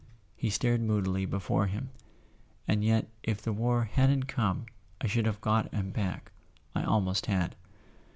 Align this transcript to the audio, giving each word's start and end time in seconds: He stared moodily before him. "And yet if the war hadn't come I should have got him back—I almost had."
He 0.35 0.49
stared 0.49 0.81
moodily 0.81 1.27
before 1.27 1.67
him. 1.67 1.91
"And 2.67 2.83
yet 2.83 3.07
if 3.21 3.39
the 3.39 3.53
war 3.53 3.83
hadn't 3.83 4.23
come 4.23 4.65
I 4.99 5.05
should 5.05 5.27
have 5.27 5.41
got 5.41 5.71
him 5.71 5.91
back—I 5.91 6.81
almost 6.83 7.27
had." 7.27 7.55